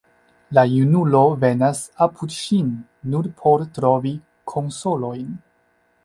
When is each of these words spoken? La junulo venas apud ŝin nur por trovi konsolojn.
La 0.57 0.61
junulo 0.69 1.19
venas 1.41 1.81
apud 2.05 2.33
ŝin 2.37 2.71
nur 3.15 3.27
por 3.41 3.65
trovi 3.75 4.15
konsolojn. 4.53 5.29